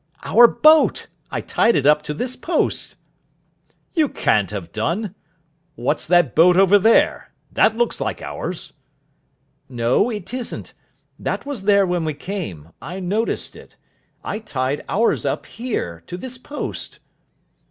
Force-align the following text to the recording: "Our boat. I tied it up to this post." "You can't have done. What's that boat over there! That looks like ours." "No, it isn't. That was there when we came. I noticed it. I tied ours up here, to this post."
"Our 0.23 0.47
boat. 0.47 1.09
I 1.29 1.41
tied 1.41 1.75
it 1.75 1.85
up 1.85 2.01
to 2.09 2.13
this 2.15 2.35
post." 2.35 2.95
"You 3.93 4.09
can't 4.09 4.49
have 4.49 4.71
done. 4.71 5.13
What's 5.75 6.07
that 6.07 6.33
boat 6.33 6.57
over 6.57 6.79
there! 6.79 7.31
That 7.51 7.77
looks 7.77 8.01
like 8.01 8.19
ours." 8.19 8.73
"No, 9.69 10.09
it 10.09 10.33
isn't. 10.33 10.73
That 11.19 11.45
was 11.45 11.65
there 11.65 11.85
when 11.85 12.03
we 12.03 12.15
came. 12.15 12.69
I 12.81 12.99
noticed 12.99 13.55
it. 13.55 13.77
I 14.23 14.39
tied 14.39 14.83
ours 14.89 15.23
up 15.23 15.45
here, 15.45 16.01
to 16.07 16.17
this 16.17 16.39
post." 16.39 16.97